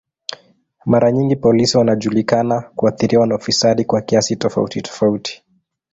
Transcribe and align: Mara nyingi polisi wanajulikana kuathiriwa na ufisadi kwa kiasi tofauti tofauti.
Mara 0.85 1.11
nyingi 1.11 1.35
polisi 1.35 1.77
wanajulikana 1.77 2.61
kuathiriwa 2.61 3.27
na 3.27 3.35
ufisadi 3.35 3.85
kwa 3.85 4.01
kiasi 4.01 4.35
tofauti 4.35 4.81
tofauti. 4.81 5.43